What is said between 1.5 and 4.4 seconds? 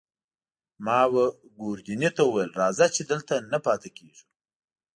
ګوردیني ته وویل: راځه، چې دلته نه پاتې کېږو.